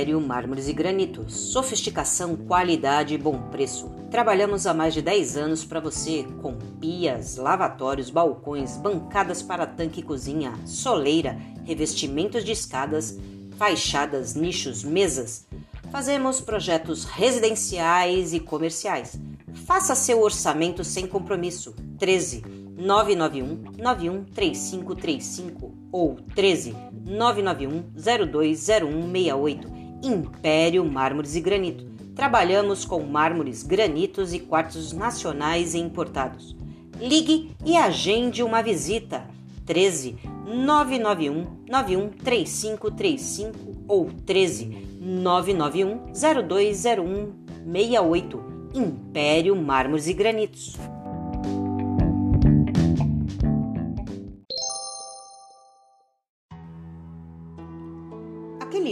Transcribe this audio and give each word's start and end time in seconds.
Império 0.00 0.18
Mármores 0.18 0.66
e 0.66 0.72
Granitos. 0.72 1.34
Sofisticação, 1.52 2.34
qualidade 2.34 3.12
e 3.12 3.18
bom 3.18 3.38
preço. 3.50 3.90
Trabalhamos 4.10 4.66
há 4.66 4.72
mais 4.72 4.94
de 4.94 5.02
10 5.02 5.36
anos 5.36 5.62
para 5.62 5.78
você 5.78 6.24
com 6.40 6.54
pias, 6.80 7.36
lavatórios, 7.36 8.08
balcões, 8.08 8.78
bancadas 8.78 9.42
para 9.42 9.66
tanque 9.66 10.00
e 10.00 10.02
cozinha, 10.02 10.54
soleira, 10.64 11.38
revestimentos 11.66 12.46
de 12.46 12.52
escadas, 12.52 13.18
fachadas, 13.58 14.34
nichos, 14.34 14.82
mesas. 14.82 15.46
Fazemos 15.92 16.40
projetos 16.40 17.04
residenciais 17.04 18.32
e 18.32 18.40
comerciais. 18.40 19.20
Faça 19.66 19.94
seu 19.94 20.22
orçamento 20.22 20.82
sem 20.82 21.06
compromisso. 21.06 21.74
13 21.98 22.42
991 22.78 23.64
913535 23.76 25.74
ou 25.92 26.16
13 26.34 26.74
991 27.04 27.84
020168. 27.94 29.79
Império 30.02 30.84
Mármores 30.84 31.36
e 31.36 31.40
Granito. 31.40 31.84
Trabalhamos 32.14 32.84
com 32.84 33.02
mármores, 33.02 33.62
granitos 33.62 34.32
e 34.32 34.38
quartos 34.38 34.92
nacionais 34.92 35.74
e 35.74 35.78
importados. 35.78 36.56
Ligue 36.98 37.50
e 37.64 37.76
agende 37.76 38.42
uma 38.42 38.62
visita. 38.62 39.28
13 39.64 40.16
991 40.46 41.46
913535 41.68 43.84
ou 43.86 44.10
13 44.26 44.98
991 45.00 46.12
020168. 46.12 48.50
Império 48.74 49.54
Mármores 49.56 50.06
e 50.06 50.12
Granitos. 50.12 50.76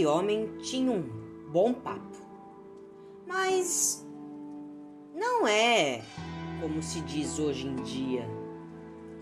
Homem 0.09 0.57
tinha 0.57 0.91
um 0.91 1.03
bom 1.51 1.73
papo, 1.73 2.17
mas 3.27 4.05
não 5.15 5.47
é 5.47 6.01
como 6.59 6.83
se 6.83 7.01
diz 7.01 7.39
hoje 7.39 7.67
em 7.67 7.75
dia. 7.77 8.27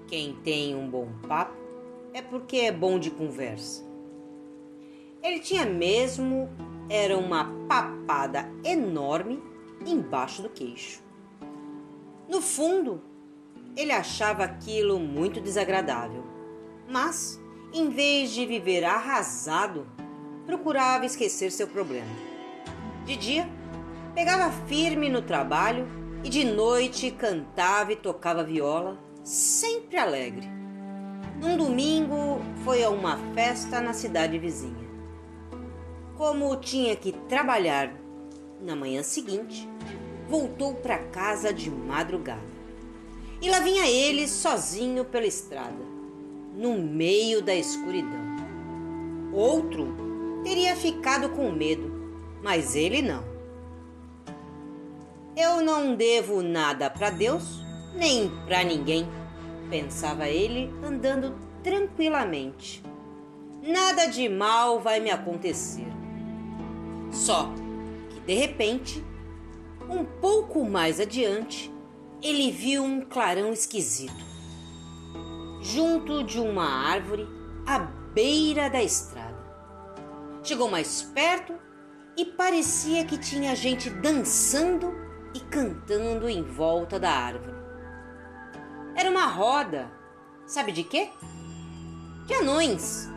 Quem 0.08 0.34
tem 0.36 0.76
um 0.76 0.90
bom 0.90 1.08
papo 1.28 1.56
é 2.14 2.22
porque 2.22 2.58
é 2.58 2.72
bom 2.72 2.98
de 2.98 3.12
conversa. 3.12 3.86
Ele 5.22 5.40
tinha 5.40 5.66
mesmo 5.66 6.50
era 6.90 7.18
uma 7.18 7.46
papada 7.68 8.50
enorme 8.64 9.44
embaixo 9.86 10.42
do 10.42 10.50
queixo. 10.50 11.04
No 12.28 12.42
fundo, 12.42 13.02
ele 13.76 13.92
achava 13.92 14.44
aquilo 14.44 15.00
muito 15.00 15.40
desagradável, 15.40 16.24
mas, 16.90 17.40
em 17.74 17.90
vez 17.90 18.32
de 18.32 18.46
viver 18.46 18.84
arrasado, 18.84 19.86
procurava 20.48 21.06
esquecer 21.06 21.52
seu 21.52 21.68
problema. 21.68 22.08
De 23.06 23.18
dia, 23.18 23.48
pegava 24.16 24.50
firme 24.66 25.10
no 25.10 25.22
trabalho 25.22 25.86
e 26.24 26.30
de 26.30 26.46
noite 26.46 27.12
cantava 27.12 27.92
e 27.92 27.98
tocava 27.98 28.44
viola, 28.44 28.98
sempre 29.24 29.98
alegre. 29.98 30.48
Num 31.40 31.58
domingo, 31.58 32.42
foi 32.64 32.82
a 32.82 32.90
uma 32.90 33.18
festa 33.36 33.82
na 33.82 33.94
cidade 33.94 34.40
vizinha. 34.40 34.88
Como 36.16 36.56
tinha 36.56 36.96
que 36.96 37.12
trabalhar 37.12 37.94
na 38.62 38.76
manhã 38.76 39.04
seguinte, 39.04 39.70
voltou 40.28 40.76
para 40.76 40.98
casa 40.98 41.54
de 41.54 41.70
madrugada. 41.70 42.58
E 43.40 43.50
lá 43.50 43.60
vinha 43.60 43.86
ele 43.86 44.28
sozinho 44.28 45.06
pela 45.06 45.28
estrada, 45.28 45.86
no 46.56 46.76
meio 46.82 47.42
da 47.42 47.54
escuridão. 47.54 48.26
Outro 49.32 50.07
teria 50.48 50.78
ficado 50.78 51.28
com 51.32 51.52
medo, 51.52 51.92
mas 52.42 52.74
ele 52.74 53.02
não. 53.02 53.22
Eu 55.36 55.62
não 55.62 55.94
devo 55.94 56.42
nada 56.42 56.90
para 56.90 57.10
Deus 57.10 57.66
nem 57.94 58.32
para 58.46 58.64
ninguém, 58.64 59.06
pensava 59.70 60.30
ele 60.30 60.74
andando 60.82 61.36
tranquilamente. 61.62 62.82
Nada 63.62 64.06
de 64.06 64.30
mal 64.30 64.80
vai 64.80 65.02
me 65.02 65.12
acontecer. 65.12 65.88
Só 67.12 67.52
que 68.10 68.22
de 68.22 68.34
repente, 68.34 69.04
um 69.90 70.06
pouco 70.06 70.64
mais 70.64 71.02
adiante, 71.02 71.70
ele 72.24 72.52
viu 72.52 72.86
um 72.86 73.02
clarão 73.02 73.52
esquisito 73.52 74.26
junto 75.62 76.24
de 76.24 76.40
uma 76.40 76.66
árvore 76.66 77.28
à 77.66 77.80
beira 77.80 78.70
da 78.70 78.82
estrada. 78.82 79.27
Chegou 80.48 80.70
mais 80.70 81.02
perto 81.02 81.60
e 82.16 82.24
parecia 82.24 83.04
que 83.04 83.18
tinha 83.18 83.54
gente 83.54 83.90
dançando 83.90 84.96
e 85.34 85.42
cantando 85.42 86.30
em 86.30 86.42
volta 86.42 86.98
da 86.98 87.12
árvore. 87.12 87.58
Era 88.96 89.12
uma 89.12 89.26
roda, 89.26 89.92
sabe 90.46 90.72
de 90.72 90.86
quê? 90.86 91.10
De 92.28 92.34
anões, 92.36 93.10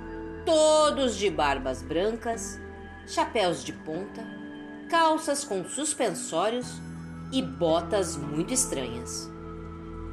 todos 0.44 1.16
de 1.16 1.30
barbas 1.30 1.82
brancas, 1.82 2.58
chapéus 3.06 3.62
de 3.62 3.74
ponta, 3.74 4.26
calças 4.90 5.44
com 5.44 5.64
suspensórios 5.64 6.82
e 7.30 7.40
botas 7.40 8.16
muito 8.16 8.52
estranhas. 8.52 9.30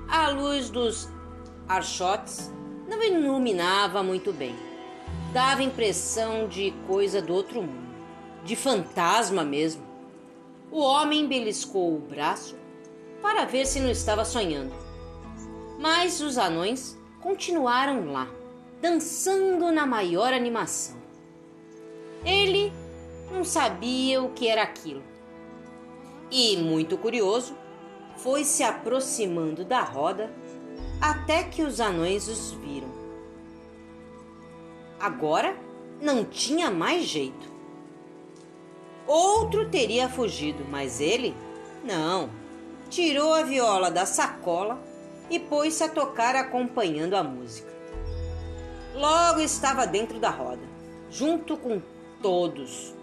A 0.07 0.29
luz 0.29 0.69
dos 0.69 1.09
archotes 1.67 2.53
não 2.87 3.01
iluminava 3.03 4.03
muito 4.03 4.31
bem 4.31 4.66
dava 5.37 5.61
impressão 5.61 6.47
de 6.47 6.73
coisa 6.87 7.21
do 7.21 7.31
outro 7.31 7.61
mundo, 7.61 7.93
de 8.43 8.55
fantasma 8.55 9.43
mesmo. 9.43 9.83
O 10.71 10.79
homem 10.79 11.27
beliscou 11.27 11.95
o 11.95 11.99
braço 11.99 12.57
para 13.21 13.45
ver 13.45 13.67
se 13.67 13.79
não 13.79 13.91
estava 13.91 14.25
sonhando. 14.25 14.73
Mas 15.79 16.21
os 16.21 16.39
anões 16.39 16.97
continuaram 17.21 18.11
lá, 18.11 18.27
dançando 18.81 19.71
na 19.71 19.85
maior 19.85 20.33
animação. 20.33 20.97
Ele 22.25 22.73
não 23.31 23.43
sabia 23.43 24.23
o 24.23 24.31
que 24.31 24.47
era 24.47 24.63
aquilo. 24.63 25.03
E, 26.31 26.57
muito 26.57 26.97
curioso, 26.97 27.55
foi 28.15 28.43
se 28.43 28.63
aproximando 28.63 29.63
da 29.63 29.81
roda 29.83 30.33
até 30.99 31.43
que 31.43 31.61
os 31.61 31.79
anões 31.79 32.27
os 32.27 32.53
viram. 32.53 32.86
Agora 34.99 35.55
não 36.01 36.25
tinha 36.25 36.71
mais 36.71 37.05
jeito. 37.05 37.47
Outro 39.05 39.69
teria 39.69 40.09
fugido, 40.09 40.65
mas 40.69 40.99
ele 40.99 41.33
não. 41.83 42.29
Tirou 42.89 43.33
a 43.33 43.43
viola 43.43 43.89
da 43.91 44.05
sacola 44.05 44.81
e 45.29 45.39
pôs-se 45.39 45.83
a 45.83 45.89
tocar 45.89 46.35
acompanhando 46.35 47.15
a 47.15 47.23
música. 47.23 47.71
Logo 48.93 49.39
estava 49.39 49.85
dentro 49.85 50.19
da 50.19 50.29
roda, 50.29 50.63
junto 51.09 51.55
com 51.57 51.81
todos. 52.21 52.93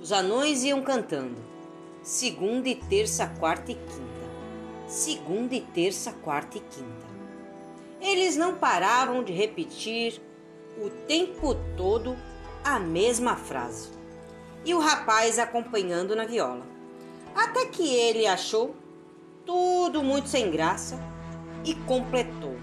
Os 0.00 0.12
anões 0.12 0.64
iam 0.64 0.82
cantando. 0.82 1.36
Segunda 2.02 2.68
e 2.68 2.74
terça, 2.74 3.26
quarta 3.38 3.72
e 3.72 3.74
quinta. 3.74 4.18
Segunda 4.86 5.54
e 5.54 5.60
terça, 5.60 6.12
quarta 6.24 6.56
e 6.56 6.60
quinta. 6.60 7.08
Eles 8.00 8.36
não 8.36 8.54
paravam 8.54 9.22
de 9.22 9.32
repetir 9.32 10.20
o 10.80 10.90
tempo 11.06 11.54
todo 11.76 12.16
a 12.64 12.78
mesma 12.78 13.36
frase. 13.36 13.90
E 14.64 14.74
o 14.74 14.80
rapaz 14.80 15.38
acompanhando 15.38 16.14
na 16.14 16.24
viola. 16.24 16.66
Até 17.34 17.66
que 17.66 17.94
ele 17.94 18.26
achou 18.26 18.74
tudo 19.46 20.02
muito 20.02 20.28
sem 20.28 20.50
graça 20.50 20.98
e 21.64 21.74
completou. 21.74 22.56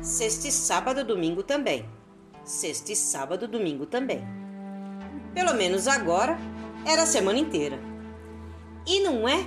Sexta 0.00 0.48
e 0.48 0.52
sábado, 0.52 1.04
domingo 1.04 1.42
também. 1.42 1.88
Sexta 2.44 2.92
e 2.92 2.96
sábado, 2.96 3.48
domingo 3.48 3.84
também. 3.86 4.22
Pelo 5.34 5.54
menos 5.54 5.88
agora 5.88 6.38
era 6.86 7.02
a 7.02 7.06
semana 7.06 7.38
inteira. 7.38 7.78
E 8.86 9.00
não 9.00 9.28
é 9.28 9.46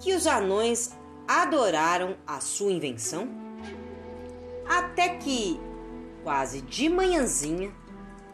que 0.00 0.14
os 0.14 0.26
anões 0.26 0.96
adoraram 1.26 2.16
a 2.26 2.40
sua 2.40 2.72
invenção? 2.72 3.28
Até 4.66 5.16
que 5.16 5.60
quase 6.28 6.60
de 6.60 6.90
manhãzinha, 6.90 7.72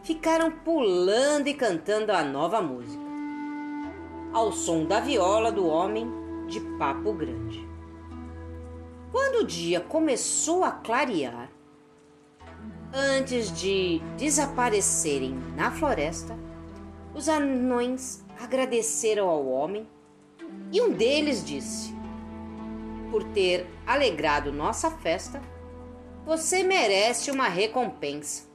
ficaram 0.03 0.51
pulando 0.51 1.47
e 1.47 1.53
cantando 1.53 2.11
a 2.11 2.25
nova 2.25 2.61
música, 2.61 3.01
ao 4.33 4.51
som 4.51 4.83
da 4.83 4.99
viola 4.99 5.49
do 5.49 5.65
homem 5.65 6.05
de 6.45 6.59
papo 6.77 7.13
grande. 7.13 7.65
Quando 9.13 9.43
o 9.43 9.47
dia 9.47 9.79
começou 9.79 10.65
a 10.65 10.71
clarear, 10.71 11.49
antes 12.93 13.49
de 13.57 14.01
desaparecerem 14.17 15.33
na 15.55 15.71
floresta, 15.71 16.37
os 17.13 17.29
anões 17.29 18.25
agradeceram 18.41 19.29
ao 19.29 19.47
homem 19.47 19.87
e 20.69 20.81
um 20.81 20.91
deles 20.91 21.45
disse: 21.45 21.95
Por 23.09 23.23
ter 23.23 23.65
alegrado 23.87 24.51
nossa 24.51 24.91
festa, 24.91 25.41
você 26.25 26.63
merece 26.63 27.29
uma 27.29 27.47
recompensa. 27.47 28.45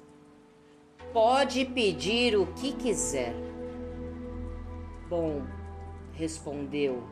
Pode 1.12 1.64
pedir 1.66 2.36
o 2.36 2.46
que 2.46 2.72
quiser. 2.72 3.32
Bom, 5.08 5.42
respondeu. 6.12 7.02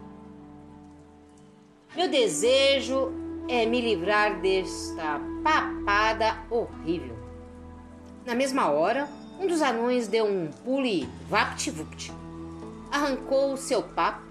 Meu 1.94 2.08
desejo 2.08 3.12
é 3.49 3.64
me 3.64 3.81
livrar 3.81 4.40
desta 4.40 5.20
papada 5.44 6.44
horrível. 6.50 7.16
Na 8.26 8.34
mesma 8.34 8.69
hora, 8.69 9.08
um 9.40 9.46
dos 9.46 9.62
anões 9.62 10.08
deu 10.08 10.26
um 10.26 10.50
pulo 10.64 10.87
e 10.87 11.08
vapt-vupt. 11.28 12.12
Arrancou 12.90 13.52
o 13.52 13.56
seu 13.56 13.82
papo 13.82 14.22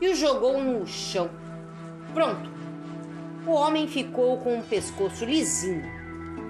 e 0.00 0.08
o 0.08 0.14
jogou 0.14 0.60
no 0.60 0.86
chão. 0.86 1.30
Pronto. 2.14 2.55
O 3.46 3.52
homem 3.52 3.86
ficou 3.86 4.38
com 4.38 4.58
o 4.58 4.62
pescoço 4.64 5.24
lisinho. 5.24 5.84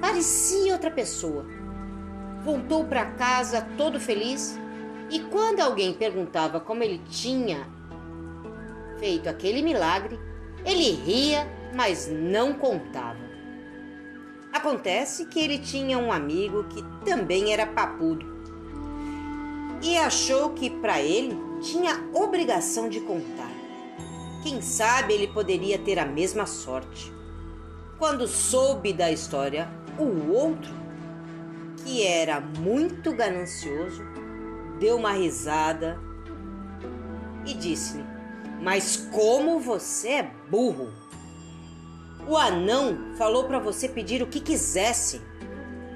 Parecia 0.01 0.73
outra 0.73 0.91
pessoa. 0.91 1.47
Voltou 2.43 2.87
para 2.87 3.05
casa 3.13 3.61
todo 3.77 4.01
feliz 4.01 4.59
e 5.11 5.21
quando 5.21 5.61
alguém 5.61 5.93
perguntava 5.93 6.59
como 6.59 6.83
ele 6.83 6.99
tinha 7.11 7.69
feito 8.99 9.29
aquele 9.29 9.61
milagre, 9.61 10.19
ele 10.65 10.91
ria, 10.93 11.47
mas 11.75 12.09
não 12.09 12.55
contava. 12.55 13.21
Acontece 14.51 15.27
que 15.27 15.39
ele 15.39 15.59
tinha 15.59 15.99
um 15.99 16.11
amigo 16.11 16.65
que 16.65 16.83
também 17.05 17.53
era 17.53 17.67
papudo 17.67 18.25
e 19.83 19.99
achou 19.99 20.55
que 20.55 20.71
para 20.71 21.03
ele 21.03 21.37
tinha 21.61 22.09
obrigação 22.15 22.89
de 22.89 23.01
contar. 23.01 23.66
Quem 24.47 24.63
sabe 24.63 25.13
ele 25.13 25.27
poderia 25.27 25.77
ter 25.77 25.99
a 25.99 26.07
mesma 26.07 26.47
sorte. 26.47 27.13
Quando 27.99 28.29
soube 28.29 28.93
da 28.93 29.11
história, 29.11 29.69
o 29.99 30.31
outro, 30.33 30.73
que 31.79 32.07
era 32.07 32.41
muito 32.41 33.13
ganancioso, 33.13 34.05
deu 34.79 34.99
uma 34.99 35.11
risada 35.11 35.99
e 37.45 37.55
disse-lhe: 37.55 38.05
Mas 38.63 39.09
como 39.11 39.59
você 39.59 40.11
é 40.11 40.31
burro! 40.49 40.93
O 42.29 42.37
anão 42.37 43.17
falou 43.19 43.49
para 43.49 43.59
você 43.59 43.89
pedir 43.89 44.23
o 44.23 44.29
que 44.29 44.39
quisesse. 44.39 45.21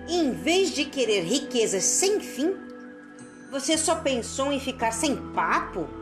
E 0.08 0.16
em 0.16 0.32
vez 0.32 0.74
de 0.74 0.86
querer 0.86 1.20
riquezas 1.20 1.84
sem 1.84 2.18
fim, 2.18 2.56
você 3.48 3.78
só 3.78 3.94
pensou 3.94 4.52
em 4.52 4.58
ficar 4.58 4.90
sem 4.90 5.14
papo? 5.30 5.99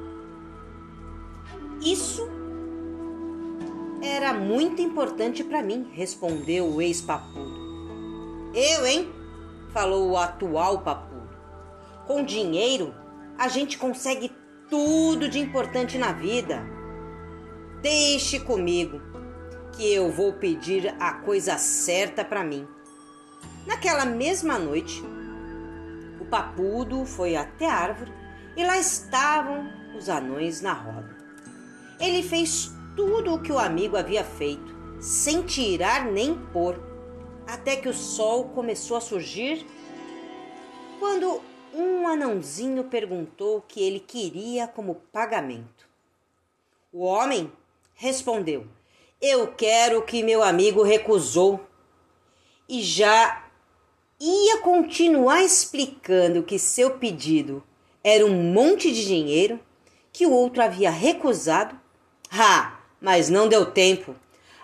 Isso 1.81 2.29
era 4.03 4.33
muito 4.33 4.83
importante 4.83 5.45
para 5.45 5.63
mim, 5.63 5.91
respondeu 5.93 6.67
o 6.67 6.83
ex-papudo. 6.83 7.59
Eu, 8.55 8.87
hein? 8.87 9.13
falou 9.73 10.11
o 10.11 10.17
atual 10.17 10.81
papudo. 10.81 11.29
Com 12.07 12.25
dinheiro, 12.25 12.95
a 13.39 13.49
gente 13.49 13.79
consegue 13.79 14.33
tudo 14.69 15.29
de 15.29 15.39
importante 15.39 15.99
na 15.99 16.13
vida. 16.13 16.65
Deixe 17.83 18.41
comigo 18.41 19.01
que 19.73 19.93
eu 19.93 20.11
vou 20.11 20.33
pedir 20.33 20.95
a 20.99 21.13
coisa 21.13 21.57
certa 21.59 22.25
para 22.25 22.43
mim. 22.43 22.67
Naquela 23.67 24.05
mesma 24.05 24.59
noite, 24.59 25.03
o 26.21 26.25
papudo 26.25 27.05
foi 27.05 27.37
até 27.37 27.67
a 27.67 27.75
árvore 27.75 28.13
e 28.57 28.65
lá 28.65 28.79
estavam 28.79 29.71
os 29.97 30.09
anões 30.09 30.61
na 30.61 30.73
roda. 30.73 31.18
Ele 32.01 32.23
fez 32.23 32.73
tudo 32.97 33.35
o 33.35 33.43
que 33.43 33.53
o 33.53 33.59
amigo 33.59 33.97
havia 33.97 34.25
feito, 34.25 34.75
sem 35.01 35.43
tirar 35.43 36.05
nem 36.07 36.35
pôr, 36.53 36.79
até 37.47 37.77
que 37.77 37.89
o 37.89 37.95
sol 37.95 38.51
começou 38.51 38.97
a 38.97 39.01
surgir. 39.01 39.67
Quando 40.99 41.41
um 41.75 42.07
anãozinho 42.07 42.85
perguntou 42.85 43.59
o 43.59 43.63
que 43.63 43.83
ele 43.83 44.01
queria 44.01 44.67
como 44.67 45.03
pagamento. 45.13 45.89
O 46.93 47.05
homem 47.05 47.53
respondeu: 47.95 48.67
eu 49.21 49.49
quero 49.49 50.01
que 50.03 50.23
meu 50.23 50.45
amigo 50.45 50.85
recusou. 50.85 51.61
E 52.69 52.83
já 52.83 53.51
ia 54.21 54.59
continuar 54.59 55.43
explicando 55.43 56.45
que 56.45 56.59
seu 56.59 56.99
pedido 56.99 57.65
era 58.05 58.25
um 58.25 58.53
monte 58.53 58.93
de 58.93 59.05
dinheiro 59.05 59.59
que 60.13 60.25
o 60.25 60.33
outro 60.33 60.63
havia 60.63 60.91
recusado. 60.91 61.79
Ah, 62.31 62.79
mas 63.01 63.29
não 63.29 63.49
deu 63.49 63.67
tempo. 63.67 64.15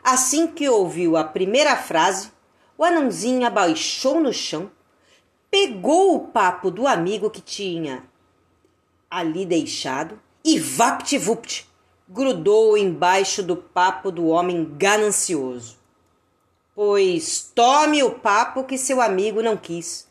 Assim 0.02 0.46
que 0.46 0.68
ouviu 0.68 1.16
a 1.16 1.24
primeira 1.24 1.76
frase, 1.76 2.30
o 2.76 2.84
anãozinho 2.84 3.46
abaixou 3.46 4.20
no 4.20 4.32
chão, 4.32 4.70
pegou 5.50 6.16
o 6.16 6.28
papo 6.28 6.70
do 6.70 6.86
amigo 6.86 7.30
que 7.30 7.40
tinha 7.40 8.04
ali 9.08 9.46
deixado 9.46 10.20
e 10.44 10.58
vapt-vupt 10.58 11.68
grudou 12.08 12.76
embaixo 12.76 13.42
do 13.42 13.56
papo 13.56 14.10
do 14.10 14.26
homem 14.26 14.64
ganancioso. 14.76 15.76
Pois 16.74 17.50
tome 17.54 18.02
o 18.02 18.18
papo 18.18 18.64
que 18.64 18.76
seu 18.76 19.00
amigo 19.00 19.40
não 19.42 19.56
quis, 19.56 20.08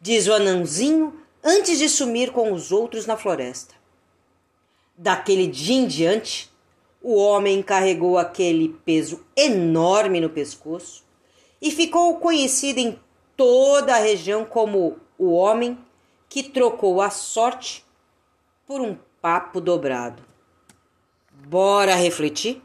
diz 0.00 0.26
o 0.26 0.32
anãozinho 0.32 1.20
antes 1.44 1.78
de 1.78 1.88
sumir 1.88 2.32
com 2.32 2.52
os 2.52 2.72
outros 2.72 3.06
na 3.06 3.16
floresta. 3.16 3.74
Daquele 4.96 5.46
dia 5.46 5.76
em 5.76 5.86
diante, 5.86 6.50
o 7.08 7.14
homem 7.14 7.62
carregou 7.62 8.18
aquele 8.18 8.68
peso 8.84 9.24
enorme 9.34 10.20
no 10.20 10.28
pescoço 10.28 11.02
e 11.58 11.70
ficou 11.70 12.18
conhecido 12.18 12.80
em 12.80 13.00
toda 13.34 13.94
a 13.94 13.98
região 13.98 14.44
como 14.44 14.98
o 15.16 15.32
homem 15.32 15.78
que 16.28 16.42
trocou 16.42 17.00
a 17.00 17.08
sorte 17.08 17.82
por 18.66 18.82
um 18.82 18.94
papo 19.22 19.58
dobrado. 19.58 20.22
Bora 21.32 21.94
refletir? 21.94 22.60